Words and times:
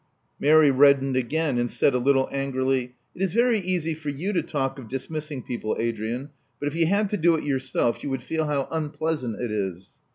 Mary 0.39 0.71
reddened 0.71 1.15
again, 1.15 1.59
and 1.59 1.69
said, 1.69 1.93
a 1.93 1.99
little 1.99 2.27
angrily, 2.31 2.95
It 3.13 3.21
is 3.21 3.33
very 3.35 3.59
easy 3.59 3.93
for 3.93 4.09
you 4.09 4.33
to 4.33 4.41
talk 4.41 4.79
of 4.79 4.87
dismissing 4.87 5.43
people, 5.43 5.75
Adrian; 5.77 6.31
but 6.59 6.67
if 6.67 6.73
you 6.73 6.87
had 6.87 7.07
to 7.09 7.17
do 7.17 7.35
it 7.35 7.43
yourself, 7.43 8.03
you 8.03 8.09
would 8.09 8.23
feel 8.23 8.47
how 8.47 8.67
unpleasant 8.71 9.39
it 9.39 9.51
is." 9.51 9.91